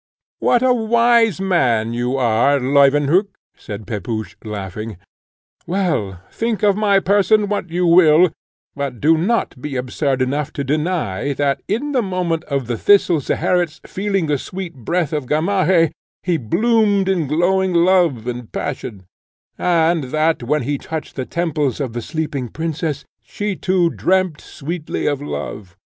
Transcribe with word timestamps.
"What 0.39 0.63
a 0.63 0.73
wise 0.73 1.39
man 1.39 1.93
you 1.93 2.17
are, 2.17 2.59
Leuwenhock!" 2.59 3.27
said 3.55 3.85
Pepusch, 3.85 4.35
laughing: 4.43 4.97
"Well, 5.67 6.21
think 6.31 6.63
of 6.63 6.75
my 6.75 6.99
person 6.99 7.47
what 7.47 7.69
you 7.69 7.85
will, 7.85 8.31
but 8.75 8.99
do 8.99 9.15
not 9.15 9.61
be 9.61 9.75
absurd 9.75 10.23
enough 10.23 10.51
to 10.53 10.63
deny 10.63 11.33
that, 11.33 11.61
in 11.67 11.91
the 11.91 12.01
moment 12.01 12.43
of 12.45 12.65
the 12.65 12.79
thistle 12.79 13.19
Zeherit's 13.19 13.79
feeling 13.85 14.25
the 14.25 14.39
sweet 14.39 14.73
breath 14.73 15.13
of 15.13 15.27
Gamaheh, 15.27 15.91
he 16.23 16.37
bloomed 16.37 17.07
in 17.07 17.27
glowing 17.27 17.71
love 17.75 18.25
and 18.25 18.51
passion; 18.51 19.05
and 19.55 20.05
that, 20.05 20.41
when 20.41 20.63
he 20.63 20.79
touched 20.79 21.15
the 21.15 21.25
temples 21.29 21.79
of 21.79 21.93
the 21.93 22.01
sleeping 22.01 22.47
princess, 22.47 23.05
she 23.21 23.55
too 23.55 23.91
dreamt 23.91 24.41
sweetly 24.41 25.05
of 25.05 25.21
love. 25.21 25.77